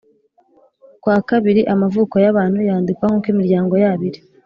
[1.03, 4.19] kwa kabiri amavuko y’abantu yandikwa nk’uko imiryango yabo iri